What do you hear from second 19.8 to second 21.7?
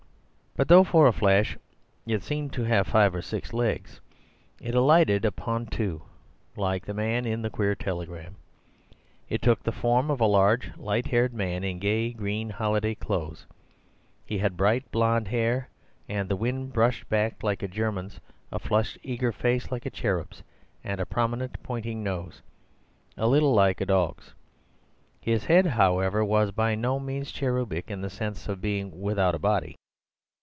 a cherub's, and a prominent